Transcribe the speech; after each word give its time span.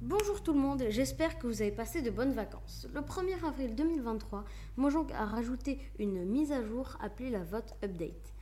Bonjour 0.00 0.40
tout 0.44 0.52
le 0.52 0.60
monde, 0.60 0.84
j'espère 0.90 1.38
que 1.38 1.48
vous 1.48 1.60
avez 1.60 1.72
passé 1.72 2.02
de 2.02 2.10
bonnes 2.10 2.32
vacances. 2.32 2.86
Le 2.94 3.00
1er 3.00 3.44
avril 3.44 3.74
2023, 3.74 4.44
Mojang 4.76 5.10
a 5.12 5.24
rajouté 5.24 5.80
une 5.98 6.24
mise 6.24 6.52
à 6.52 6.62
jour 6.62 6.96
appelée 7.00 7.30
la 7.30 7.42
Vote 7.42 7.74
Update. 7.82 8.32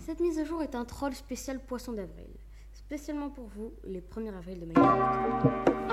Cette 0.00 0.18
mise 0.18 0.40
à 0.40 0.44
jour 0.44 0.60
est 0.60 0.74
un 0.74 0.84
troll 0.84 1.14
spécial 1.14 1.60
poisson 1.60 1.92
d'avril, 1.92 2.30
spécialement 2.72 3.30
pour 3.30 3.46
vous, 3.46 3.74
les 3.84 4.00
1er 4.00 4.34
avril 4.34 4.58
de 4.58 4.66
Minecraft. 4.66 5.83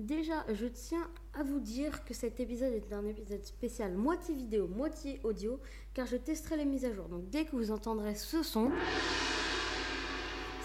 Déjà, 0.00 0.46
je 0.50 0.64
tiens 0.64 1.10
à 1.34 1.42
vous 1.42 1.60
dire 1.60 2.06
que 2.06 2.14
cet 2.14 2.40
épisode 2.40 2.72
est 2.72 2.90
un 2.94 3.04
épisode 3.04 3.44
spécial 3.44 3.94
moitié 3.94 4.34
vidéo, 4.34 4.66
moitié 4.66 5.20
audio, 5.24 5.60
car 5.92 6.06
je 6.06 6.16
testerai 6.16 6.56
les 6.56 6.64
mises 6.64 6.86
à 6.86 6.92
jour. 6.94 7.06
Donc 7.10 7.28
dès 7.28 7.44
que 7.44 7.54
vous 7.54 7.70
entendrez 7.70 8.14
ce 8.14 8.42
son, 8.42 8.70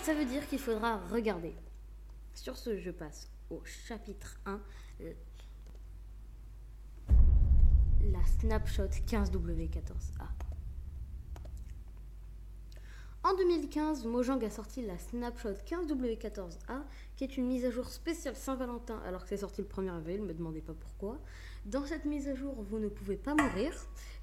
ça 0.03 0.13
veut 0.13 0.23
dire 0.23 0.47
qu'il 0.47 0.59
faudra 0.59 0.99
regarder. 1.11 1.53
Sur 2.33 2.55
ce, 2.55 2.77
je 2.77 2.91
passe 2.91 3.29
au 3.49 3.61
chapitre 3.65 4.39
1, 4.45 4.61
la 8.13 8.25
snapshot 8.39 8.87
15W14A. 9.05 10.54
En 13.25 13.33
2015, 13.33 14.05
Mojang 14.05 14.43
a 14.45 14.51
sorti 14.51 14.83
la 14.83 14.99
Snapshot 14.99 15.53
15W14A, 15.67 16.83
qui 17.15 17.23
est 17.23 17.37
une 17.37 17.47
mise 17.47 17.65
à 17.65 17.71
jour 17.71 17.89
spéciale 17.89 18.35
Saint-Valentin, 18.35 19.01
alors 19.03 19.23
que 19.23 19.29
c'est 19.29 19.37
sorti 19.37 19.63
le 19.63 19.67
1er 19.67 19.97
avril, 19.97 20.21
ne 20.21 20.27
me 20.27 20.33
demandez 20.35 20.61
pas 20.61 20.75
pourquoi. 20.79 21.17
Dans 21.65 21.83
cette 21.87 22.05
mise 22.05 22.27
à 22.27 22.35
jour, 22.35 22.53
vous 22.69 22.77
ne 22.77 22.87
pouvez 22.87 23.17
pas 23.17 23.33
mourir, 23.33 23.73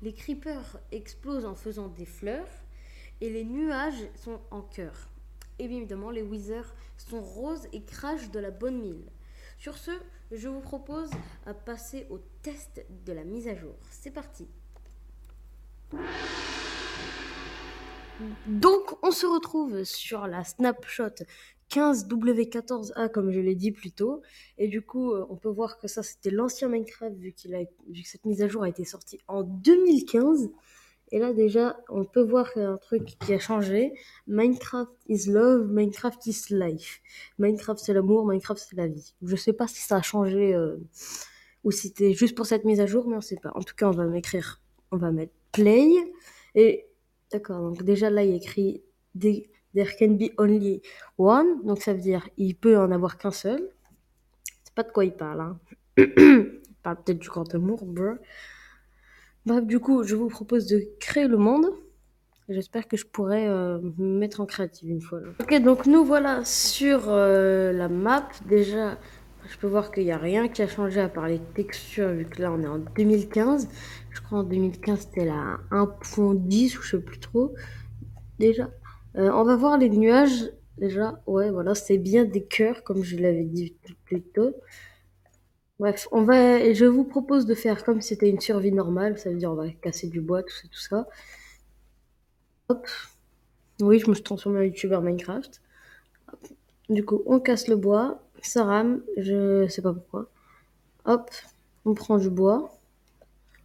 les 0.03 0.15
creepers 0.15 0.79
explosent 0.93 1.47
en 1.47 1.57
faisant 1.57 1.89
des 1.89 2.05
fleurs, 2.05 2.47
et 3.21 3.29
les 3.29 3.43
nuages 3.43 4.09
sont 4.15 4.39
en 4.53 4.63
cœur. 4.63 5.09
Et 5.59 5.67
bien 5.67 5.79
évidemment, 5.79 6.11
les 6.11 6.23
withers 6.23 6.73
sont 6.97 7.23
roses 7.23 7.67
et 7.73 7.83
crachent 7.83 8.31
de 8.31 8.39
la 8.39 8.53
bonne 8.53 8.81
mille. 8.81 9.11
Sur 9.59 9.79
ce, 9.79 9.91
je 10.31 10.47
vous 10.47 10.61
propose 10.61 11.11
à 11.45 11.55
passer 11.55 12.07
au 12.09 12.21
test 12.43 12.87
de 13.05 13.13
la 13.13 13.25
mise 13.25 13.49
à 13.49 13.57
jour. 13.57 13.75
C'est 13.91 14.13
parti 14.13 14.47
donc, 18.47 18.97
on 19.03 19.11
se 19.11 19.27
retrouve 19.27 19.85
sur 19.85 20.27
la 20.27 20.45
snapshot 20.45 21.25
15W14A, 21.73 23.11
comme 23.11 23.31
je 23.33 23.41
l'ai 23.41 23.55
dit 23.55 23.73
plus 23.73 23.93
tôt. 23.93 24.23
Et 24.59 24.69
du 24.69 24.83
coup, 24.83 25.13
euh, 25.13 25.27
on 25.31 25.37
peut 25.37 25.49
voir 25.49 25.79
que 25.79 25.89
ça, 25.89 26.03
c'était 26.03 26.31
l'ancien 26.31 26.69
Minecraft, 26.69 27.17
vu, 27.17 27.33
qu'il 27.33 27.55
a, 27.55 27.61
vu 27.89 28.03
que 28.03 28.09
cette 28.09 28.27
mise 28.27 28.43
à 28.43 28.49
jour 28.49 28.63
a 28.63 28.69
été 28.69 28.85
sortie 28.85 29.19
en 29.27 29.43
2015. 29.43 30.51
Et 31.13 31.19
là, 31.19 31.33
déjà, 31.33 31.79
on 31.89 32.05
peut 32.05 32.23
voir 32.23 32.51
un 32.57 32.79
truc 32.79 33.05
qui 33.05 33.35
a 33.35 33.39
changé. 33.39 33.93
Minecraft 34.27 34.91
is 35.09 35.31
love, 35.31 35.67
Minecraft 35.69 36.27
is 36.27 36.47
life. 36.51 37.01
Minecraft, 37.39 37.79
c'est 37.79 37.93
l'amour, 37.93 38.27
Minecraft, 38.27 38.63
c'est 38.67 38.77
la 38.77 38.87
vie. 38.87 39.15
Je 39.23 39.37
sais 39.37 39.53
pas 39.53 39.67
si 39.67 39.81
ça 39.81 39.97
a 39.97 40.03
changé 40.03 40.55
euh, 40.55 40.77
ou 41.65 41.71
si 41.71 41.89
c'était 41.89 42.15
juste 42.15 42.35
pour 42.35 42.47
cette 42.47 42.65
mise 42.65 42.81
à 42.81 42.87
jour, 42.87 43.07
mais 43.09 43.17
on 43.17 43.21
sait 43.21 43.37
pas. 43.37 43.53
En 43.55 43.63
tout 43.63 43.75
cas, 43.75 43.89
on 43.89 43.93
va 43.93 44.07
m'écrire, 44.07 44.61
on 44.91 44.97
va 44.97 45.11
mettre 45.11 45.35
play. 45.53 45.91
Et 46.55 46.87
D'accord, 47.33 47.61
donc 47.61 47.83
déjà 47.83 48.11
là, 48.11 48.25
il 48.25 48.35
écrit 48.35 48.83
There 49.19 49.97
can 49.99 50.13
be 50.13 50.31
only 50.39 50.83
one, 51.17 51.65
donc 51.65 51.81
ça 51.81 51.95
veut 51.95 52.01
dire 52.01 52.29
il 52.37 52.55
peut 52.55 52.77
en 52.79 52.91
avoir 52.91 53.17
qu'un 53.17 53.31
seul. 53.31 53.71
C'est 54.65 54.75
pas 54.75 54.83
de 54.83 54.93
quoi 54.93 55.05
il 55.05 55.13
parle, 55.13 55.41
hein. 55.41 55.59
il 55.97 56.61
parle 56.83 56.97
peut-être 57.03 57.19
du 57.19 57.29
grand 57.29 57.55
amour, 57.55 57.85
bro. 57.87 58.15
Bref, 59.47 59.65
du 59.65 59.81
coup, 59.81 60.05
je 60.05 60.15
vous 60.15 60.29
propose 60.29 60.67
de 60.67 60.83
créer 61.01 61.27
le 61.27 61.37
monde. 61.37 61.67
J'espère 62.49 62.87
que 62.87 62.97
je 62.97 63.07
pourrai 63.07 63.49
euh, 63.49 63.79
me 63.99 64.19
mettre 64.19 64.41
en 64.41 64.47
créative 64.47 64.91
une 64.91 65.01
fois. 65.01 65.21
Ok, 65.41 65.55
donc 65.63 65.87
nous 65.87 66.05
voilà 66.05 66.45
sur 66.45 67.05
euh, 67.09 67.73
la 67.73 67.89
map. 67.89 68.29
Déjà, 68.47 68.99
je 69.49 69.57
peux 69.59 69.67
voir 69.67 69.91
qu'il 69.91 70.05
n'y 70.05 70.13
a 70.13 70.19
rien 70.19 70.49
qui 70.49 70.63
a 70.63 70.69
changé 70.69 71.01
à 71.01 71.09
part 71.09 71.27
les 71.27 71.41
textures, 71.55 72.11
vu 72.11 72.25
que 72.27 72.41
là 72.41 72.53
on 72.53 72.63
est 72.63 72.67
en 72.67 72.79
2015. 72.79 73.69
Je 74.11 74.21
crois 74.21 74.41
en 74.41 74.43
2015 74.45 75.01
c'était 75.01 75.25
la 75.25 75.59
1.10 75.71 76.79
ou 76.79 76.83
je 76.83 76.97
sais 76.97 77.03
plus 77.03 77.19
trop. 77.19 77.55
Déjà, 78.39 78.71
euh, 79.17 79.31
on 79.33 79.45
va 79.45 79.57
voir 79.57 79.79
les 79.79 79.91
nuages. 79.91 80.51
Déjà, 80.79 81.21
ouais, 81.27 81.51
voilà, 81.51 81.75
c'est 81.75 81.99
bien 81.99 82.25
des 82.25 82.45
cœurs, 82.45 82.83
comme 82.83 83.05
je 83.05 83.17
l'avais 83.17 83.45
dit 83.45 83.77
plus 84.05 84.23
tôt. 84.23 84.55
Bref, 85.79 86.09
on 86.13 86.23
va, 86.23 86.73
je 86.73 86.85
vous 86.85 87.05
propose 87.05 87.45
de 87.47 87.55
faire 87.55 87.85
comme 87.85 88.01
si 88.01 88.09
c'était 88.11 88.29
une 88.29 88.41
survie 88.41 88.73
normale, 88.73 89.19
ça 89.19 89.31
veut 89.31 89.37
dire 89.37 89.51
on 89.51 89.57
va 89.57 89.69
casser 89.71 90.09
du 90.09 90.21
bois, 90.21 90.43
tout 90.43 90.55
ça, 90.55 90.69
tout 90.69 90.81
ça. 90.81 91.09
Hop. 92.69 92.87
Oui, 93.81 93.99
je 93.99 94.09
me 94.09 94.15
suis 94.15 94.23
transformé 94.23 94.61
en 94.61 94.63
youtubeur 94.63 95.03
Minecraft. 95.03 95.61
Du 96.89 97.05
coup, 97.05 97.23
on 97.27 97.41
casse 97.41 97.69
le 97.69 97.77
bois, 97.77 98.23
ça 98.49 98.65
rame, 98.65 99.03
je 99.17 99.67
sais 99.69 99.83
pas 99.83 99.93
pourquoi. 99.93 100.29
Hop, 101.05 101.31
on 101.85 101.95
prend 101.95 102.19
du 102.19 102.31
bois. 102.31 102.73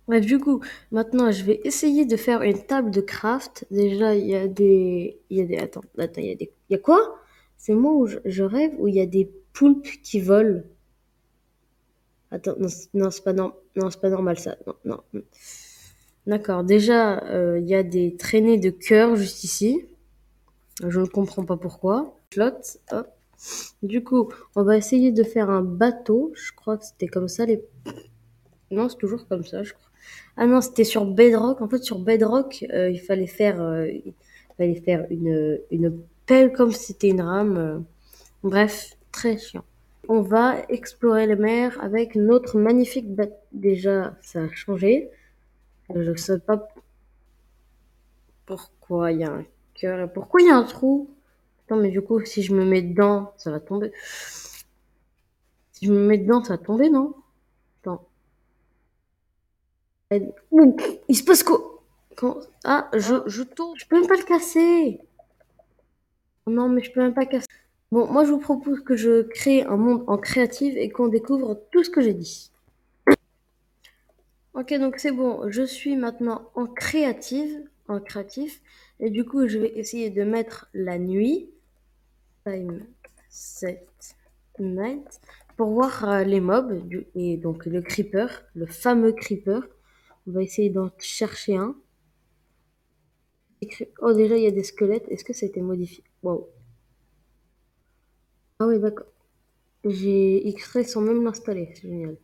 Bref, 0.07 0.25
du 0.25 0.39
coup, 0.39 0.61
maintenant, 0.91 1.31
je 1.31 1.43
vais 1.43 1.59
essayer 1.65 2.05
de 2.05 2.15
faire 2.15 2.41
une 2.41 2.63
table 2.63 2.91
de 2.91 3.01
craft. 3.01 3.65
Déjà, 3.71 4.15
il 4.15 4.25
y 4.25 4.35
a 4.35 4.47
des... 4.47 5.19
Il 5.29 5.37
y 5.37 5.41
a 5.41 5.45
des... 5.45 5.57
Attends, 5.57 5.83
attends, 5.97 6.21
il 6.21 6.27
y 6.27 6.31
a 6.31 6.35
des... 6.35 6.51
Il 6.69 6.73
y 6.73 6.75
a 6.75 6.79
quoi? 6.79 7.19
C'est 7.57 7.73
moi 7.73 7.93
où 7.93 8.07
je, 8.07 8.43
rêve 8.43 8.73
où 8.79 8.87
il 8.87 8.95
y 8.95 9.01
a 9.01 9.05
des 9.05 9.29
poulpes 9.53 9.87
qui 10.03 10.21
volent? 10.21 10.61
Attends, 12.31 12.55
non, 12.93 13.11
c'est 13.11 13.23
pas, 13.23 13.33
pas 13.33 14.09
normal 14.09 14.39
ça. 14.39 14.57
Non. 14.85 15.01
D'accord, 16.25 16.63
déjà, 16.63 17.23
euh, 17.25 17.59
il 17.59 17.67
y 17.67 17.75
a 17.75 17.83
des 17.83 18.15
traînées 18.15 18.57
de 18.57 18.69
cœur 18.69 19.15
juste 19.15 19.43
ici. 19.43 19.87
Je 20.85 20.99
ne 20.99 21.05
comprends 21.05 21.43
pas 21.43 21.57
pourquoi. 21.57 22.17
Flotte, 22.31 22.79
hop. 22.91 23.07
Du 23.83 24.03
coup, 24.03 24.29
on 24.55 24.63
va 24.63 24.77
essayer 24.77 25.11
de 25.11 25.23
faire 25.23 25.49
un 25.49 25.61
bateau. 25.61 26.31
Je 26.35 26.51
crois 26.53 26.77
que 26.77 26.85
c'était 26.85 27.07
comme 27.07 27.27
ça. 27.27 27.45
Les... 27.45 27.63
Non, 28.71 28.89
c'est 28.89 28.97
toujours 28.97 29.27
comme 29.27 29.43
ça, 29.43 29.63
je 29.63 29.73
crois. 29.73 29.89
Ah 30.37 30.45
non, 30.45 30.61
c'était 30.61 30.83
sur 30.83 31.05
Bedrock. 31.05 31.61
En 31.61 31.67
fait, 31.67 31.83
sur 31.83 31.99
Bedrock, 31.99 32.65
euh, 32.73 32.89
il 32.89 32.99
fallait 32.99 33.27
faire, 33.27 33.61
euh, 33.61 33.87
il 33.87 34.13
fallait 34.57 34.81
faire 34.81 35.05
une, 35.09 35.59
une 35.71 35.99
pelle 36.25 36.53
comme 36.53 36.71
si 36.71 36.87
c'était 36.87 37.09
une 37.09 37.21
rame. 37.21 37.57
Euh. 37.57 37.79
Bref, 38.43 38.97
très 39.11 39.37
chiant. 39.37 39.63
On 40.09 40.21
va 40.21 40.55
explorer 40.69 41.27
les 41.27 41.35
mers 41.35 41.77
avec 41.83 42.15
notre 42.15 42.57
magnifique 42.57 43.13
bateau. 43.13 43.35
Déjà, 43.51 44.15
ça 44.21 44.41
a 44.43 44.49
changé. 44.53 45.09
Je 45.93 46.11
ne 46.11 46.15
sais 46.15 46.39
pas 46.39 46.67
pourquoi 48.45 49.11
il 49.11 49.19
y 49.19 49.23
a 49.23 49.31
un 49.31 49.45
cœur 49.73 50.11
pourquoi 50.11 50.41
il 50.41 50.47
y 50.47 50.51
a 50.51 50.57
un 50.57 50.63
trou. 50.63 51.09
Non, 51.69 51.77
mais 51.77 51.89
du 51.89 52.01
coup, 52.01 52.23
si 52.23 52.43
je 52.43 52.53
me 52.53 52.63
mets 52.63 52.81
dedans, 52.81 53.33
ça 53.37 53.51
va 53.51 53.59
tomber. 53.59 53.91
Si 55.73 55.85
je 55.85 55.91
me 55.91 55.99
mets 55.99 56.17
dedans, 56.17 56.43
ça 56.43 56.53
va 56.53 56.57
tomber, 56.57 56.89
non? 56.89 57.13
Attends. 57.81 58.07
il 60.11 61.15
se 61.15 61.23
passe 61.23 61.43
quoi? 61.43 61.83
Ah, 62.63 62.89
je, 62.93 63.15
je 63.27 63.43
tourne. 63.43 63.77
Je 63.77 63.85
peux 63.85 63.99
même 63.99 64.07
pas 64.07 64.15
le 64.15 64.23
casser. 64.23 64.99
Non, 66.47 66.69
mais 66.69 66.81
je 66.81 66.91
peux 66.91 67.01
même 67.01 67.13
pas 67.13 67.25
casser. 67.25 67.47
Bon, 67.91 68.11
moi, 68.11 68.25
je 68.25 68.31
vous 68.31 68.39
propose 68.39 68.81
que 68.81 68.95
je 68.95 69.21
crée 69.23 69.63
un 69.63 69.77
monde 69.77 70.03
en 70.07 70.17
créative 70.17 70.77
et 70.77 70.89
qu'on 70.89 71.07
découvre 71.07 71.61
tout 71.71 71.83
ce 71.83 71.89
que 71.89 72.01
j'ai 72.01 72.13
dit. 72.13 72.51
Ok, 74.53 74.73
donc 74.79 74.97
c'est 74.97 75.11
bon. 75.11 75.49
Je 75.49 75.63
suis 75.63 75.95
maintenant 75.95 76.49
en 76.55 76.65
créative, 76.65 77.61
en 77.87 77.99
créatif. 77.99 78.61
Et 78.99 79.09
du 79.09 79.23
coup, 79.23 79.47
je 79.47 79.59
vais 79.59 79.77
essayer 79.77 80.09
de 80.09 80.23
mettre 80.23 80.69
la 80.73 80.97
nuit 80.97 81.49
time 82.47 82.85
set 83.29 84.15
night 84.59 85.19
pour 85.57 85.71
voir 85.71 86.07
euh, 86.07 86.23
les 86.23 86.39
mobs 86.39 86.81
et 87.15 87.37
donc 87.37 87.65
le 87.65 87.81
creeper, 87.81 88.45
le 88.55 88.65
fameux 88.65 89.11
creeper. 89.11 89.67
On 90.27 90.31
va 90.31 90.43
essayer 90.43 90.69
d'en 90.69 90.91
chercher 90.97 91.57
un. 91.57 91.75
Oh 94.01 94.13
déjà 94.13 94.37
il 94.37 94.43
y 94.43 94.47
a 94.47 94.51
des 94.51 94.63
squelettes. 94.63 95.07
Est-ce 95.09 95.23
que 95.23 95.33
ça 95.33 95.45
a 95.45 95.49
été 95.49 95.61
modifié? 95.61 96.03
Wow. 96.23 96.47
Ah 98.59 98.67
oui 98.67 98.79
d'accord. 98.79 99.07
J'ai 99.83 100.47
extrait 100.47 100.83
sans 100.83 101.01
même 101.01 101.23
l'installer. 101.23 101.71
C'est 101.75 101.87
génial. 101.87 102.17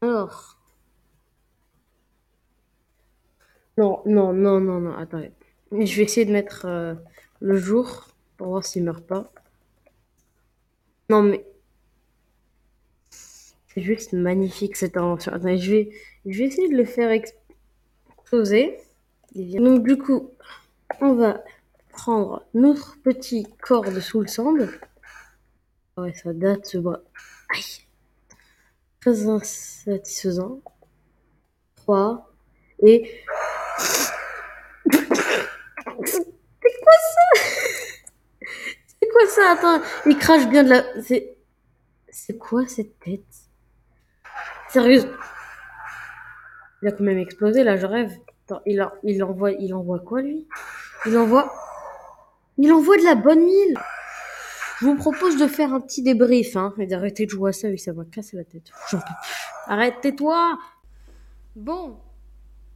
Alors. 0.00 0.56
Non, 3.76 4.02
non, 4.06 4.32
non, 4.32 4.60
non, 4.60 4.80
non, 4.80 4.94
attendez. 4.96 5.30
Je 5.70 5.96
vais 5.96 6.02
essayer 6.02 6.26
de 6.26 6.32
mettre 6.32 6.66
euh, 6.66 6.94
le 7.40 7.56
jour 7.56 8.08
pour 8.38 8.48
voir 8.48 8.64
s'il 8.64 8.84
meurt 8.84 9.06
pas. 9.06 9.30
Non 11.10 11.22
mais... 11.22 11.44
C'est 13.10 13.82
juste 13.82 14.14
magnifique 14.14 14.76
cette 14.76 14.96
invention. 14.96 15.32
Je 15.34 15.70
vais, 15.70 15.90
je 16.24 16.38
vais 16.38 16.46
essayer 16.46 16.68
de 16.70 16.76
le 16.76 16.86
faire 16.86 17.10
exploser. 17.10 18.78
Donc 19.34 19.86
du 19.86 19.98
coup, 19.98 20.30
on 21.00 21.14
va 21.14 21.44
prendre 21.90 22.44
notre 22.54 22.98
petit 23.02 23.46
corps 23.60 23.90
de 23.90 24.00
sous 24.00 24.20
le 24.20 24.26
sable. 24.26 24.80
Ouais, 25.96 26.12
ça 26.12 26.32
date 26.32 26.66
ce 26.66 26.78
bras. 26.78 27.00
Aïe. 27.54 27.86
Très 29.00 29.26
insatisfaisant. 29.26 30.60
3. 31.76 32.30
Et. 32.82 33.22
C'est 36.04 36.24
quoi 36.82 36.92
ça 37.14 37.24
C'est 38.86 39.06
quoi 39.18 39.28
ça? 39.28 39.50
Attends, 39.52 39.82
il 40.06 40.16
crache 40.18 40.48
bien 40.48 40.64
de 40.64 40.70
la. 40.70 41.02
C'est. 41.02 41.36
C'est 42.10 42.38
quoi 42.38 42.66
cette 42.66 42.98
tête? 43.00 43.20
Sérieuse 44.70 45.08
Il 46.82 46.88
a 46.88 46.92
quand 46.92 47.04
même 47.04 47.18
explosé 47.18 47.64
là, 47.64 47.76
je 47.76 47.86
rêve. 47.86 48.12
Attends, 48.46 48.62
il, 48.66 48.80
envoie 49.22 49.52
il 49.52 49.74
envoie 49.74 49.98
quoi 50.00 50.22
lui? 50.22 50.48
Il 51.06 51.16
envoie 51.18 51.52
il 52.56 52.72
envoie 52.72 52.96
de 52.96 53.04
la 53.04 53.14
bonne 53.14 53.44
mille. 53.44 53.78
Je 54.80 54.86
vous 54.86 54.96
propose 54.96 55.36
de 55.36 55.46
faire 55.46 55.72
un 55.74 55.80
petit 55.80 56.02
débrief, 56.02 56.56
hein, 56.56 56.74
et 56.78 56.86
d'arrêter 56.86 57.24
de 57.26 57.30
jouer 57.30 57.50
à 57.50 57.52
ça, 57.52 57.68
oui, 57.68 57.78
ça 57.78 57.92
va 57.92 58.04
casser 58.04 58.36
la 58.36 58.44
tête. 58.44 58.70
J'en 58.90 58.98
peux. 58.98 59.14
Arrête, 59.66 59.94
tais-toi 60.00 60.58
Bon. 61.56 61.98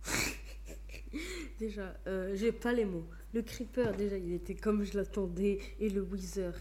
déjà, 1.58 1.94
euh, 2.06 2.32
j'ai 2.34 2.52
pas 2.52 2.72
les 2.72 2.84
mots. 2.84 3.06
Le 3.34 3.42
Creeper, 3.42 3.96
déjà, 3.96 4.18
il 4.18 4.32
était 4.32 4.54
comme 4.54 4.84
je 4.84 4.96
l'attendais. 4.96 5.58
Et 5.80 5.88
le 5.88 6.02
Wither, 6.02 6.52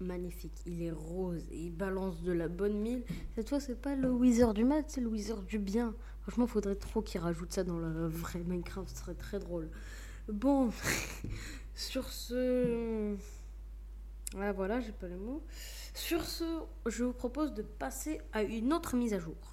magnifique. 0.00 0.60
Il 0.66 0.82
est 0.82 0.90
rose 0.90 1.42
et 1.50 1.58
il 1.58 1.70
balance 1.70 2.22
de 2.22 2.32
la 2.32 2.48
bonne 2.48 2.78
mille. 2.78 3.04
Cette 3.34 3.48
fois, 3.48 3.60
c'est 3.60 3.80
pas 3.80 3.94
le 3.94 4.10
Wither 4.10 4.52
du 4.54 4.64
mat, 4.64 4.84
c'est 4.88 5.00
le 5.00 5.08
Wither 5.08 5.42
du 5.46 5.58
bien. 5.58 5.94
Franchement, 6.22 6.46
faudrait 6.46 6.76
trop 6.76 7.02
qu'il 7.02 7.20
rajoute 7.20 7.52
ça 7.52 7.64
dans 7.64 7.78
le 7.78 8.06
vrai 8.08 8.40
Minecraft, 8.40 8.88
ce 8.88 8.96
serait 8.96 9.14
très 9.14 9.38
drôle. 9.38 9.70
Bon, 10.28 10.70
sur 11.74 12.08
ce... 12.08 13.16
Ah 14.38 14.52
voilà, 14.52 14.80
j'ai 14.80 14.92
pas 14.92 15.08
les 15.08 15.16
mots. 15.16 15.42
Sur 15.94 16.24
ce, 16.24 16.44
je 16.86 17.04
vous 17.04 17.12
propose 17.12 17.52
de 17.52 17.62
passer 17.62 18.20
à 18.32 18.42
une 18.42 18.72
autre 18.72 18.96
mise 18.96 19.12
à 19.12 19.18
jour. 19.18 19.49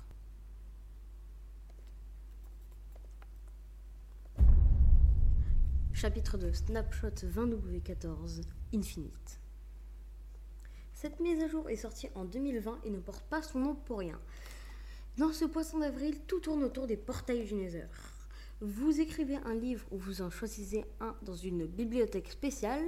Chapitre 5.99 6.37
2 6.37 6.53
Snapshot 6.53 7.25
20W14 7.25 8.43
Infinite. 8.71 9.39
Cette 10.93 11.19
mise 11.19 11.41
à 11.41 11.47
jour 11.47 11.71
est 11.71 11.75
sortie 11.75 12.07
en 12.13 12.23
2020 12.23 12.81
et 12.83 12.91
ne 12.91 12.99
porte 12.99 13.23
pas 13.23 13.41
son 13.41 13.57
nom 13.57 13.73
pour 13.73 13.97
rien. 13.97 14.19
Dans 15.17 15.33
ce 15.33 15.45
poisson 15.45 15.79
d'avril, 15.79 16.19
tout 16.27 16.39
tourne 16.39 16.63
autour 16.63 16.85
des 16.85 16.97
portails 16.97 17.45
du 17.45 17.55
Nether. 17.55 17.87
Vous 18.61 18.99
écrivez 18.99 19.37
un 19.37 19.55
livre 19.55 19.87
ou 19.89 19.97
vous 19.97 20.21
en 20.21 20.29
choisissez 20.29 20.85
un 20.99 21.15
dans 21.23 21.35
une 21.35 21.65
bibliothèque 21.65 22.29
spéciale, 22.29 22.85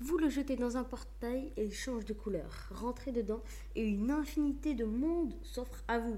vous 0.00 0.16
le 0.16 0.30
jetez 0.30 0.56
dans 0.56 0.78
un 0.78 0.84
portail 0.84 1.52
et 1.58 1.64
il 1.66 1.74
change 1.74 2.06
de 2.06 2.14
couleur. 2.14 2.70
Rentrez 2.70 3.12
dedans 3.12 3.42
et 3.74 3.84
une 3.84 4.10
infinité 4.10 4.74
de 4.74 4.86
mondes 4.86 5.34
s'offre 5.42 5.84
à 5.88 5.98
vous. 5.98 6.16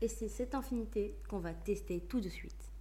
Et 0.00 0.08
c'est 0.08 0.30
cette 0.30 0.54
infinité 0.54 1.14
qu'on 1.28 1.40
va 1.40 1.52
tester 1.52 2.00
tout 2.00 2.22
de 2.22 2.30
suite. 2.30 2.72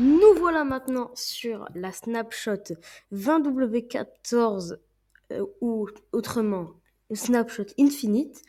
Nous 0.00 0.34
voilà 0.38 0.64
maintenant 0.64 1.10
sur 1.14 1.68
la 1.74 1.92
snapshot 1.92 2.72
20W14 3.12 4.78
euh, 5.30 5.44
ou 5.60 5.88
autrement 6.12 6.70
snapshot 7.12 7.66
infinite. 7.78 8.40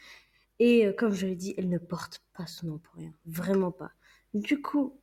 Et 0.60 0.88
euh, 0.88 0.94
comme 0.94 1.14
je 1.14 1.28
l'ai 1.28 1.36
dit, 1.36 1.54
elle 1.58 1.68
ne 1.68 1.78
porte 1.78 2.24
pas 2.38 2.48
son 2.48 2.68
nom 2.68 2.78
pour 2.78 2.96
rien. 2.96 3.12
Vraiment 3.26 3.72
pas. 3.72 3.92
Du 4.34 4.62
coup, 4.62 4.96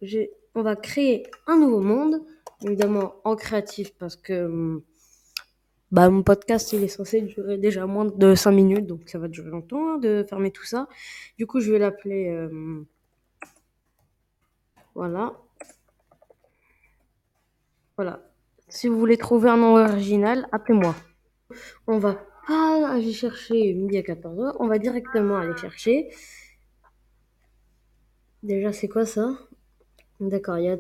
on 0.55 0.63
va 0.63 0.75
créer 0.75 1.27
un 1.47 1.59
nouveau 1.59 1.81
monde. 1.81 2.23
Évidemment 2.63 3.17
en 3.25 3.37
créatif 3.37 3.93
parce 3.99 4.17
que 4.17 4.47
hum, 4.47 4.83
bah, 5.93 6.09
mon 6.09 6.23
podcast 6.23 6.73
il 6.73 6.83
est 6.83 6.89
censé 6.89 7.21
durer 7.21 7.59
déjà 7.59 7.85
moins 7.85 8.07
de 8.07 8.35
5 8.35 8.53
minutes. 8.53 8.87
Donc 8.87 9.03
ça 9.11 9.19
va 9.19 9.29
durer 9.29 9.51
longtemps 9.51 9.97
hein, 9.97 9.99
de 9.99 10.25
fermer 10.27 10.51
tout 10.51 10.65
ça. 10.65 10.89
Du 11.37 11.47
coup, 11.47 11.61
je 11.61 11.73
vais 11.73 11.79
l'appeler... 11.79 12.31
Euh, 12.31 12.87
voilà. 14.95 15.35
Voilà. 17.99 18.21
Si 18.69 18.87
vous 18.87 18.97
voulez 18.97 19.17
trouver 19.17 19.51
un 19.51 19.57
nom 19.57 19.75
original, 19.75 20.47
appelez-moi. 20.53 20.95
On 21.89 21.99
va 21.99 22.15
pas 22.47 22.93
aller 22.93 23.13
chercher 23.13 23.75
midi 23.75 23.99
à 23.99 24.03
14h, 24.03 24.55
on 24.61 24.69
va 24.69 24.79
directement 24.79 25.37
aller 25.37 25.57
chercher. 25.57 26.09
Déjà, 28.45 28.73
c'est 28.73 28.87
quoi 28.87 29.05
ça? 29.05 29.37
D'accord, 30.21 30.59
il 30.59 30.67
y 30.67 30.69
a 30.69 30.79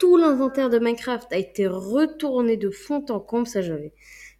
tout 0.00 0.16
l'inventaire 0.16 0.70
de 0.70 0.80
Minecraft 0.80 1.32
a 1.32 1.36
été 1.36 1.68
retourné 1.68 2.56
de 2.56 2.70
fond 2.70 3.04
en 3.10 3.20
comble, 3.20 3.46
ça 3.46 3.62
j'avais 3.62 3.92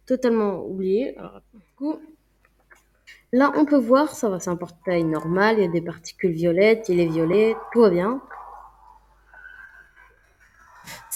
totalement 0.05 0.65
oublié. 0.65 1.15
là, 3.31 3.53
on 3.55 3.63
peut 3.63 3.77
voir, 3.77 4.13
ça 4.15 4.27
va, 4.27 4.41
c'est 4.41 4.49
un 4.49 4.57
portail 4.57 5.05
normal, 5.05 5.59
il 5.59 5.63
y 5.63 5.67
a 5.67 5.71
des 5.71 5.81
particules 5.81 6.33
violettes, 6.33 6.89
il 6.89 6.99
est 6.99 7.05
violet, 7.05 7.55
tout 7.71 7.79
va 7.79 7.89
bien. 7.89 8.21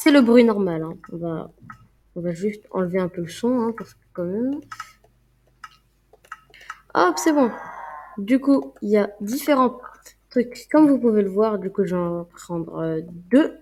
C'est 0.06 0.12
le 0.12 0.22
bruit 0.22 0.44
normal. 0.44 0.84
Hein. 0.84 0.98
On, 1.12 1.18
va, 1.18 1.52
on 2.16 2.22
va 2.22 2.31
juste 2.31 2.62
enlever 2.69 3.00
un 3.00 3.07
peu 3.07 3.22
le 3.22 3.28
son, 3.28 3.60
hein, 3.60 3.74
parce 3.75 3.96
que 3.96 4.00
quand 4.13 4.25
même... 4.25 4.60
Hop, 6.94 7.16
c'est 7.18 7.34
bon. 7.34 7.50
Du 8.19 8.40
coup, 8.40 8.75
il 8.84 8.90
y 8.92 8.98
a 8.98 9.10
différents 9.19 9.80
trucs. 10.30 10.68
Comme 10.72 10.88
vous 10.88 11.00
pouvez 11.00 11.24
le 11.24 11.30
voir, 11.30 11.57
du 11.57 11.72
coup, 11.72 11.86
je 11.86 11.96
vais 11.96 12.02
en 12.04 12.25
prendre 12.25 12.78
euh, 12.84 13.02
deux. 13.31 13.57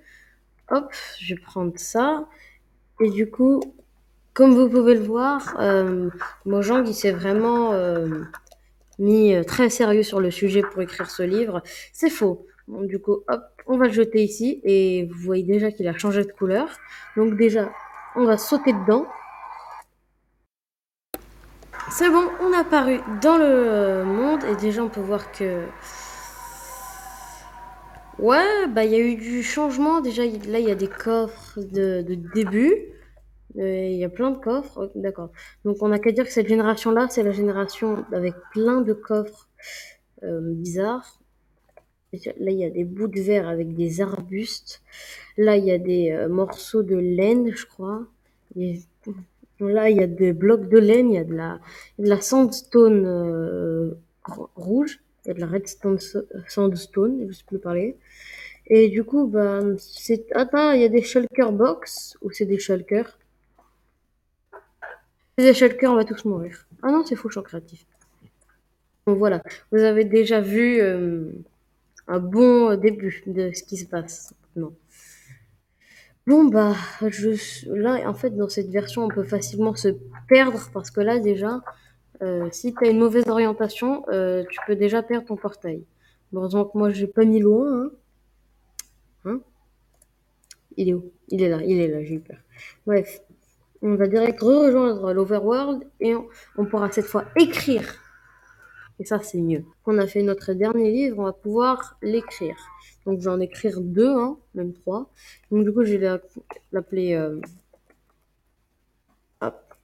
Hop, 0.69 0.93
je 1.17 1.33
vais 1.33 1.39
prendre 1.39 1.71
ça. 1.77 2.27
Et 2.99 3.09
du 3.09 3.31
coup, 3.31 3.61
comme 4.33 4.53
vous 4.53 4.67
pouvez 4.67 4.95
le 4.95 5.03
voir, 5.05 5.55
euh, 5.61 6.09
Mojang, 6.43 6.85
il 6.85 6.93
s'est 6.93 7.13
vraiment 7.13 7.71
euh, 7.71 8.21
mis 8.99 9.33
euh, 9.33 9.45
très 9.45 9.69
sérieux 9.69 10.03
sur 10.03 10.19
le 10.19 10.29
sujet 10.29 10.61
pour 10.61 10.81
écrire 10.81 11.09
ce 11.09 11.23
livre. 11.23 11.63
C'est 11.93 12.09
faux. 12.09 12.45
Bon, 12.67 12.81
du 12.81 12.99
coup, 12.99 13.23
hop, 13.29 13.43
on 13.67 13.77
va 13.77 13.87
le 13.87 13.93
jeter 13.93 14.23
ici 14.23 14.61
et 14.63 15.05
vous 15.11 15.19
voyez 15.19 15.43
déjà 15.43 15.71
qu'il 15.71 15.87
a 15.87 15.97
changé 15.97 16.23
de 16.23 16.31
couleur. 16.31 16.69
Donc 17.15 17.35
déjà, 17.35 17.71
on 18.15 18.25
va 18.25 18.37
sauter 18.37 18.73
dedans. 18.73 19.05
C'est 21.91 22.09
bon, 22.09 22.23
on 22.41 22.53
a 22.53 22.59
apparu 22.59 22.99
dans 23.21 23.37
le 23.37 24.03
monde 24.03 24.43
et 24.45 24.55
déjà 24.55 24.83
on 24.83 24.89
peut 24.89 25.01
voir 25.01 25.31
que... 25.31 25.65
Ouais, 28.19 28.67
bah 28.67 28.85
il 28.85 28.91
y 28.91 28.95
a 28.95 28.99
eu 28.99 29.15
du 29.15 29.43
changement. 29.43 30.01
Déjà 30.01 30.23
là 30.23 30.59
il 30.59 30.67
y 30.67 30.71
a 30.71 30.75
des 30.75 30.87
coffres 30.87 31.59
de, 31.59 32.03
début. 32.33 32.73
Euh, 33.57 33.87
il 33.87 33.97
y 33.97 34.03
a 34.03 34.09
plein 34.09 34.31
de 34.31 34.37
coffres, 34.37 34.91
d'accord. 34.95 35.29
Donc 35.65 35.77
on 35.81 35.89
n'a 35.89 35.99
qu'à 35.99 36.11
dire 36.11 36.25
que 36.25 36.31
cette 36.31 36.47
génération-là, 36.47 37.07
c'est 37.09 37.23
la 37.23 37.31
génération 37.31 38.05
avec 38.11 38.33
plein 38.51 38.81
de 38.81 38.93
coffres 38.93 39.49
euh, 40.23 40.39
bizarres. 40.41 41.19
Là, 42.39 42.51
il 42.51 42.59
y 42.59 42.63
a 42.63 42.69
des 42.69 42.83
bouts 42.83 43.07
de 43.07 43.19
verre 43.19 43.47
avec 43.47 43.73
des 43.75 44.01
arbustes. 44.01 44.81
Là, 45.37 45.57
il 45.57 45.65
y 45.65 45.71
a 45.71 45.79
des 45.79 46.11
euh, 46.11 46.29
morceaux 46.29 46.83
de 46.83 46.95
laine, 46.95 47.51
je 47.55 47.65
crois. 47.65 48.05
là, 48.55 49.89
il 49.89 49.97
y 49.97 50.03
a 50.03 50.07
des 50.07 50.33
blocs 50.33 50.69
de 50.69 50.77
laine. 50.77 51.11
Il 51.11 51.15
y 51.15 51.17
a 51.17 51.23
de 51.23 51.59
la, 51.97 52.21
sandstone 52.21 53.05
euh, 53.05 53.91
rouge. 54.55 54.99
Il 55.25 55.29
y 55.29 55.31
a 55.31 55.33
de 55.33 55.39
la 55.39 55.47
redstone 55.47 55.97
sandstone, 56.47 57.19
je 57.21 57.27
ne 57.27 57.31
sais 57.31 57.43
plus 57.47 57.59
parler. 57.59 57.97
Et 58.67 58.89
du 58.89 59.03
coup, 59.03 59.25
bah. 59.27 59.61
Attends, 60.33 60.71
il 60.71 60.81
y 60.81 60.85
a 60.85 60.89
des 60.89 61.01
shulker 61.01 61.51
box 61.51 62.17
ou 62.21 62.31
c'est 62.31 62.45
des 62.45 62.59
shulkers 62.59 63.17
C'est 65.37 65.45
des 65.45 65.53
shulkers, 65.53 65.91
on 65.91 65.95
va 65.95 66.05
tous 66.05 66.25
mourir. 66.25 66.67
Ah 66.83 66.91
non, 66.91 67.03
c'est 67.05 67.15
faux, 67.15 67.29
je 67.29 67.39
suis 67.39 67.43
créatif. 67.43 67.85
Donc 69.07 69.17
voilà, 69.17 69.41
vous 69.71 69.79
avez 69.79 70.05
déjà 70.05 70.41
vu... 70.41 70.79
Euh, 70.79 71.31
un 72.07 72.19
bon 72.19 72.75
début 72.75 73.23
de 73.27 73.51
ce 73.53 73.63
qui 73.63 73.77
se 73.77 73.85
passe. 73.85 74.33
Bon 76.25 76.45
bah 76.45 76.75
je 77.01 77.69
là 77.69 78.07
en 78.07 78.13
fait 78.13 78.29
dans 78.31 78.47
cette 78.47 78.69
version 78.69 79.03
on 79.03 79.09
peut 79.09 79.23
facilement 79.23 79.75
se 79.75 79.89
perdre 80.27 80.69
parce 80.73 80.89
que 80.89 81.01
là 81.01 81.19
déjà 81.19 81.61
euh, 82.21 82.47
si 82.51 82.73
tu 82.73 82.85
as 82.85 82.89
une 82.89 82.99
mauvaise 82.99 83.27
orientation 83.27 84.05
euh, 84.09 84.43
tu 84.49 84.57
peux 84.65 84.75
déjà 84.75 85.03
perdre 85.03 85.27
ton 85.27 85.35
portail. 85.35 85.83
Heureusement 86.33 86.65
que 86.65 86.77
moi 86.77 86.91
j'ai 86.91 87.07
pas 87.07 87.25
mis 87.25 87.41
loin 87.41 87.85
hein. 87.85 87.91
hein? 89.25 89.41
il 90.77 90.89
est 90.89 90.93
où? 90.93 91.11
Il 91.29 91.41
est 91.41 91.49
là, 91.49 91.61
il 91.63 91.79
est 91.79 91.87
là, 91.87 92.03
j'ai 92.03 92.15
eu 92.15 92.19
peur. 92.19 92.37
Bref, 92.85 93.21
on 93.81 93.95
va 93.95 94.07
direct 94.07 94.39
rejoindre 94.41 95.13
l'Overworld 95.13 95.83
et 95.99 96.13
on 96.15 96.65
pourra 96.65 96.91
cette 96.91 97.05
fois 97.05 97.25
écrire 97.35 98.02
et 98.99 99.05
ça, 99.05 99.19
c'est 99.19 99.41
mieux. 99.41 99.65
On 99.85 99.97
a 99.97 100.07
fait 100.07 100.21
notre 100.21 100.53
dernier 100.53 100.91
livre, 100.91 101.19
on 101.19 101.23
va 101.23 101.33
pouvoir 101.33 101.97
l'écrire. 102.01 102.57
Donc, 103.05 103.19
je 103.19 103.25
vais 103.25 103.35
en 103.35 103.39
écrire 103.39 103.81
deux, 103.81 104.15
hein, 104.15 104.37
même 104.55 104.73
trois. 104.73 105.09
Donc, 105.51 105.63
du 105.65 105.73
coup, 105.73 105.83
je 105.83 105.95
vais 105.95 106.19
l'appeler. 106.71 107.15
Euh, 107.15 107.41
hop. 109.41 109.75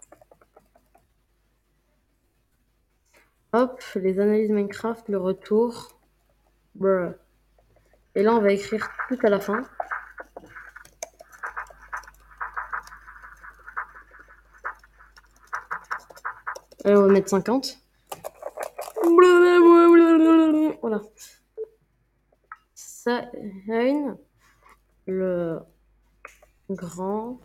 Hop, 3.54 3.82
les 3.96 4.20
analyses 4.20 4.52
Minecraft, 4.52 5.10
le 5.10 5.18
retour. 5.18 6.00
Et 8.16 8.24
là, 8.24 8.34
on 8.34 8.42
va 8.42 8.52
écrire 8.52 8.88
tout 9.10 9.18
à 9.24 9.30
la 9.30 9.40
fin. 9.40 9.64
Et 16.86 16.94
on 16.96 17.02
va 17.02 17.08
mettre 17.08 17.30
50. 17.30 17.89
Voilà. 20.82 21.02
Ça, 22.74 23.32
le 25.06 25.60
grand 26.70 27.40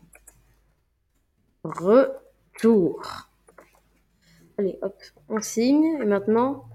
retour. 1.62 3.02
Allez, 4.58 4.78
hop, 4.82 4.94
on 5.28 5.40
signe. 5.40 5.98
Et 6.00 6.04
maintenant, 6.04 6.68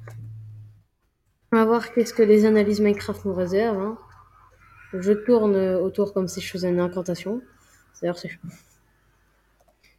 on 1.52 1.58
va 1.58 1.66
voir 1.66 1.94
qu'est-ce 1.94 2.14
que 2.14 2.24
les 2.24 2.46
analyses 2.46 2.82
Minecraft 2.82 3.26
nous 3.26 3.34
réservent. 3.34 3.80
Hein. 3.80 3.98
Je 4.94 5.14
tourne 5.14 5.56
autour 5.56 6.14
comme 6.14 6.28
si 6.28 6.42
je 6.42 6.50
faisais 6.52 6.70
une 6.70 6.80
incantation. 6.80 7.42
D'ailleurs, 8.02 8.18
c'est 8.18 8.32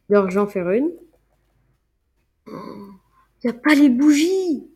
D'ailleurs, 0.09 0.29
j'en 0.29 0.47
fais 0.47 0.61
une. 0.77 0.91
Il 2.47 3.45
n'y 3.45 3.49
a 3.49 3.53
pas 3.53 3.73
les 3.73 3.89
bougies 3.89 4.70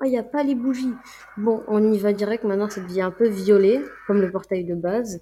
Oh, 0.00 0.06
il 0.06 0.16
a 0.16 0.22
pas 0.22 0.42
les 0.42 0.54
bougies. 0.54 0.94
Bon, 1.36 1.62
on 1.68 1.92
y 1.92 1.98
va 1.98 2.14
direct. 2.14 2.44
Maintenant, 2.44 2.70
ça 2.70 2.80
devient 2.80 3.02
un 3.02 3.10
peu 3.10 3.28
violet, 3.28 3.84
comme 4.06 4.20
le 4.22 4.30
portail 4.30 4.64
de 4.64 4.74
base. 4.74 5.20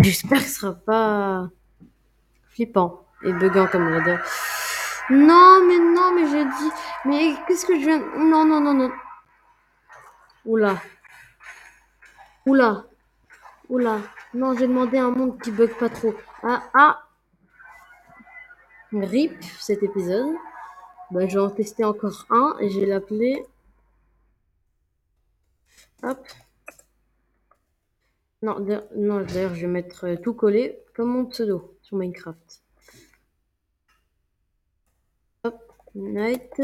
J'espère 0.00 0.38
que 0.38 0.44
ce 0.44 0.60
sera 0.60 0.72
pas 0.72 1.50
flippant 2.48 3.06
et 3.22 3.32
buguant 3.34 3.66
comme 3.66 3.90
dernière. 3.90 4.24
Non, 5.10 5.60
mais 5.66 5.78
non, 5.78 6.14
mais 6.14 6.26
j'ai 6.30 6.44
dit. 6.44 6.70
Mais 7.04 7.34
qu'est-ce 7.46 7.66
que 7.66 7.78
je 7.78 7.84
viens. 7.84 7.98
Non, 8.16 8.46
non, 8.46 8.60
non, 8.60 8.72
non. 8.72 8.90
Oula. 10.46 10.80
Oula. 12.46 12.86
Oula. 13.68 13.98
Non, 14.32 14.56
j'ai 14.56 14.66
demandé 14.66 14.96
un 14.96 15.10
monde 15.10 15.38
qui 15.42 15.50
bug 15.50 15.74
pas 15.78 15.90
trop. 15.90 16.14
Ah, 16.42 16.62
ah. 16.72 17.02
RIP 18.92 19.44
cet 19.60 19.82
épisode. 19.82 20.34
Bah, 21.10 21.26
je 21.26 21.34
vais 21.34 21.44
en 21.44 21.50
tester 21.50 21.84
encore 21.84 22.24
un 22.30 22.56
et 22.60 22.70
je 22.70 22.80
vais 22.80 22.86
l'appeler 22.86 23.44
Hop. 26.02 26.26
Non, 28.42 28.60
non 28.94 29.20
d'ailleurs, 29.22 29.54
je 29.54 29.62
vais 29.62 29.72
mettre 29.72 30.06
euh, 30.06 30.16
tout 30.16 30.34
collé 30.34 30.78
comme 30.94 31.08
mon 31.08 31.26
pseudo 31.26 31.78
sur 31.82 31.96
Minecraft. 31.96 32.62
Hop, 35.44 35.72
Night 35.94 36.62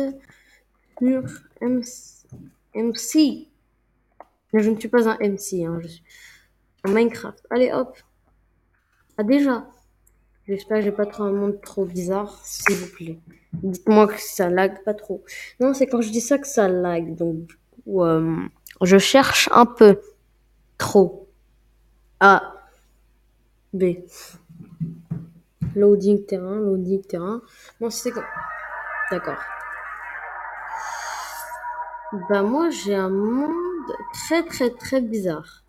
sur 0.99 1.25
MC. 1.63 3.49
je 4.53 4.71
ne 4.71 4.79
suis 4.79 4.89
pas 4.89 5.09
un 5.09 5.17
MC, 5.19 5.65
hein, 5.65 5.81
je 5.81 5.89
suis 5.89 6.05
un 6.85 6.93
Minecraft. 6.93 7.47
Allez, 7.51 7.73
hop. 7.73 7.97
Ah, 9.17 9.23
déjà. 9.23 9.67
J'espère 10.47 10.79
que 10.79 10.85
j'ai 10.85 10.93
pas 10.93 11.07
trop 11.07 11.23
un 11.25 11.33
monde 11.33 11.61
trop 11.61 11.85
bizarre, 11.85 12.41
s'il 12.45 12.77
vous 12.77 12.93
plaît. 12.93 13.19
Dites-moi 13.53 14.09
que 14.09 14.21
ça 14.21 14.51
lag 14.51 14.83
pas 14.85 14.95
trop. 14.95 15.25
Non, 15.61 15.73
c'est 15.73 15.87
quand 15.87 16.01
je 16.01 16.11
dis 16.11 16.21
ça 16.21 16.39
que 16.39 16.47
ça 16.47 16.69
lag, 16.69 17.15
donc... 17.15 17.51
Euh, 17.87 18.37
je 18.85 18.99
cherche 18.99 19.49
un 19.53 19.67
peu. 19.67 20.01
Trop. 20.79 21.29
A. 22.21 22.55
B. 23.73 23.85
Loading 25.75 26.27
terrain, 26.27 26.57
loading 26.57 27.03
terrain. 27.03 27.41
Bon, 27.81 27.91
c'est 27.91 28.11
comme... 28.11 28.25
D'accord. 29.11 29.39
Bah 32.29 32.43
moi 32.43 32.69
j'ai 32.69 32.95
un 32.95 33.09
monde 33.09 33.51
très 34.13 34.45
très 34.45 34.69
très 34.69 35.01
bizarre. 35.01 35.65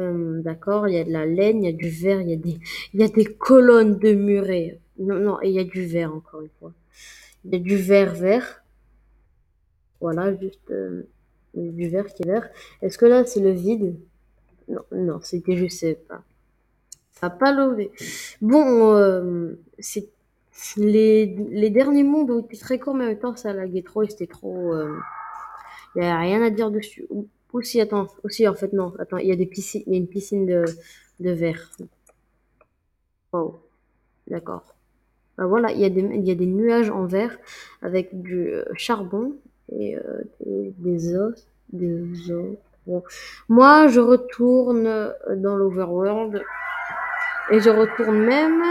Hum, 0.00 0.42
d'accord, 0.42 0.88
il 0.88 0.94
y 0.94 0.98
a 0.98 1.04
de 1.04 1.12
la 1.12 1.24
laine, 1.24 1.62
il 1.62 1.66
y 1.66 1.68
a 1.68 1.72
du 1.72 1.88
verre, 1.88 2.20
il 2.20 2.30
y 2.30 2.32
a 2.32 2.36
des, 2.36 2.58
il 2.92 3.00
y 3.00 3.04
a 3.04 3.08
des 3.08 3.24
colonnes 3.24 3.98
de 3.98 4.12
murets. 4.12 4.80
Non, 4.98 5.20
non, 5.20 5.40
il 5.42 5.52
y 5.52 5.60
a 5.60 5.64
du 5.64 5.86
verre 5.86 6.12
encore 6.12 6.40
une 6.40 6.50
fois. 6.58 6.72
Il 7.44 7.52
y 7.52 7.56
a 7.56 7.58
du 7.60 7.76
verre 7.76 8.14
vert. 8.14 8.64
Voilà, 10.00 10.34
juste. 10.36 10.70
Euh, 10.70 11.08
du 11.54 11.88
vert 11.88 12.06
qui 12.06 12.22
est 12.22 12.26
vert. 12.26 12.48
Est-ce 12.80 12.98
que 12.98 13.06
là, 13.06 13.24
c'est 13.24 13.40
le 13.40 13.50
vide? 13.50 13.96
Non, 14.68 14.82
non, 14.92 15.20
c'était 15.22 15.56
je 15.56 15.66
sais 15.68 15.94
pas. 16.08 16.22
Ça 17.12 17.28
n'a 17.28 17.30
pas 17.30 17.52
levé. 17.52 17.90
Bon, 18.40 18.94
euh, 18.94 19.54
c'est 19.78 20.08
les, 20.76 21.26
les 21.50 21.70
derniers 21.70 22.04
mondes 22.04 22.30
ont 22.30 22.40
été 22.40 22.56
très 22.56 22.78
courts, 22.78 22.94
mais 22.94 23.06
en 23.06 23.16
temps, 23.16 23.36
ça 23.36 23.52
laguait 23.52 23.82
trop 23.82 24.02
et 24.02 24.08
c'était 24.08 24.26
trop. 24.26 24.74
Il 24.74 24.78
euh, 24.78 24.96
n'y 25.96 26.02
a 26.02 26.18
rien 26.18 26.42
à 26.42 26.50
dire 26.50 26.70
dessus. 26.70 27.06
Aussi, 27.52 27.80
attends, 27.80 28.06
aussi, 28.22 28.46
en 28.48 28.54
fait, 28.54 28.72
non, 28.72 28.94
attends, 28.98 29.18
il 29.18 29.28
y 29.28 29.32
a 29.32 29.36
des 29.36 29.46
piscines, 29.46 29.82
il 29.86 29.92
y 29.92 29.96
a 29.96 29.98
une 29.98 30.08
piscine 30.08 30.46
de, 30.46 30.64
de 31.20 31.30
verre. 31.30 31.70
Oh, 33.32 33.60
d'accord. 34.26 34.74
Ben 35.38 35.46
voilà, 35.46 35.72
il 35.72 35.80
y, 35.80 35.84
a 35.84 35.90
des, 35.90 36.02
y 36.02 36.30
a 36.30 36.34
des 36.34 36.46
nuages 36.46 36.90
en 36.90 37.06
verre 37.06 37.38
avec 37.80 38.20
du 38.20 38.48
euh, 38.52 38.64
charbon 38.74 39.34
euh, 39.80 40.22
des, 40.78 41.16
os, 41.16 41.46
des 41.72 42.30
os. 42.32 42.56
Moi, 43.48 43.88
je 43.88 44.00
retourne 44.00 45.12
dans 45.36 45.56
l'Overworld 45.56 46.42
et 47.50 47.60
je 47.60 47.70
retourne 47.70 48.18
même 48.18 48.62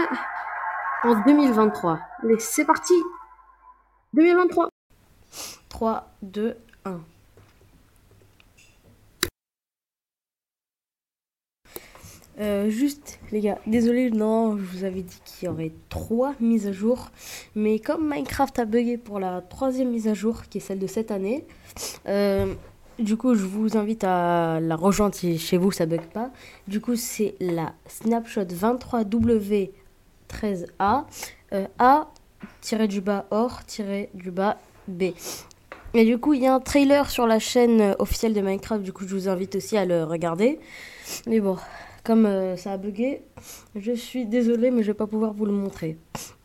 en 1.02 1.20
2023. 1.24 1.98
Allez, 2.22 2.38
c'est 2.38 2.64
parti 2.64 2.94
2023 4.14 4.68
3, 5.68 6.10
2, 6.22 6.56
1. 6.84 7.00
Euh, 12.42 12.70
juste, 12.70 13.20
les 13.30 13.40
gars, 13.40 13.58
désolé, 13.68 14.10
non, 14.10 14.56
je 14.56 14.62
vous 14.62 14.82
avais 14.82 15.02
dit 15.02 15.20
qu'il 15.24 15.46
y 15.46 15.48
aurait 15.48 15.70
trois 15.88 16.34
mises 16.40 16.66
à 16.66 16.72
jour. 16.72 17.12
Mais 17.54 17.78
comme 17.78 18.08
Minecraft 18.08 18.58
a 18.58 18.64
bugué 18.64 18.98
pour 18.98 19.20
la 19.20 19.42
troisième 19.42 19.90
mise 19.90 20.08
à 20.08 20.14
jour, 20.14 20.42
qui 20.50 20.58
est 20.58 20.60
celle 20.60 20.80
de 20.80 20.88
cette 20.88 21.12
année, 21.12 21.46
euh, 22.08 22.52
du 22.98 23.16
coup, 23.16 23.36
je 23.36 23.44
vous 23.44 23.76
invite 23.76 24.02
à 24.02 24.58
la 24.60 24.74
rejoindre 24.74 25.14
si 25.14 25.38
chez 25.38 25.56
vous 25.56 25.70
ça 25.70 25.86
bug 25.86 26.00
pas. 26.12 26.32
Du 26.66 26.80
coup, 26.80 26.96
c'est 26.96 27.36
la 27.38 27.74
Snapshot 27.86 28.42
23W13A, 28.42 31.04
euh, 31.52 31.66
A-du-bas 31.78 33.26
or-du-bas 33.30 34.56
B. 34.88 35.02
Et 35.94 36.04
du 36.04 36.18
coup, 36.18 36.34
il 36.34 36.42
y 36.42 36.48
a 36.48 36.54
un 36.54 36.60
trailer 36.60 37.08
sur 37.08 37.28
la 37.28 37.38
chaîne 37.38 37.94
officielle 38.00 38.34
de 38.34 38.40
Minecraft, 38.40 38.82
du 38.82 38.92
coup, 38.92 39.06
je 39.06 39.14
vous 39.14 39.28
invite 39.28 39.54
aussi 39.54 39.76
à 39.76 39.84
le 39.84 40.02
regarder. 40.02 40.58
Mais 41.26 41.38
bon, 41.38 41.56
comme 42.04 42.26
euh, 42.26 42.56
ça 42.56 42.72
a 42.72 42.76
bugué, 42.76 43.22
je 43.76 43.92
suis 43.92 44.26
désolée, 44.26 44.70
mais 44.70 44.82
je 44.82 44.88
vais 44.88 44.94
pas 44.94 45.06
pouvoir 45.06 45.32
vous 45.32 45.46
le 45.46 45.52
montrer. 45.52 45.96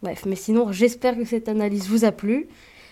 Bref, 0.02 0.26
mais 0.26 0.36
sinon, 0.36 0.72
j'espère 0.72 1.18
que 1.18 1.26
cette 1.26 1.50
analyse 1.50 1.88
vous 1.90 2.06
a 2.06 2.12
plu. 2.12 2.48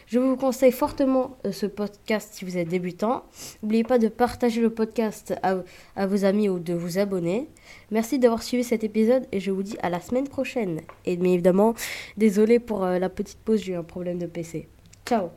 Je 0.07 0.19
vous 0.19 0.35
conseille 0.35 0.71
fortement 0.71 1.37
euh, 1.45 1.51
ce 1.51 1.65
podcast 1.65 2.29
si 2.33 2.45
vous 2.45 2.57
êtes 2.57 2.67
débutant. 2.67 3.23
N'oubliez 3.63 3.83
pas 3.83 3.97
de 3.97 4.07
partager 4.07 4.61
le 4.61 4.69
podcast 4.69 5.33
à, 5.41 6.05
vos 6.05 6.25
amis 6.25 6.47
ou 6.47 6.59
de 6.59 6.73
vous 6.73 6.99
abonner. 6.99 7.49
Merci 7.91 8.19
d'avoir 8.19 8.43
suivi 8.43 8.63
cet 8.63 8.83
épisode 8.83 9.25
et 9.31 9.39
je 9.39 9.51
vous 9.51 9.63
dis 9.63 9.77
à 9.81 9.89
la 9.89 9.99
semaine 9.99 10.27
prochaine. 10.27 10.81
Et 11.05 11.17
bien 11.17 11.33
évidemment, 11.33 11.73
désolé 12.17 12.59
pour 12.59 12.83
euh, 12.83 12.99
la 12.99 13.09
petite 13.09 13.39
pause, 13.39 13.63
j'ai 13.63 13.73
eu 13.73 13.75
un 13.75 13.83
problème 13.83 14.19
de 14.19 14.27
PC. 14.27 14.67
Ciao 15.07 15.29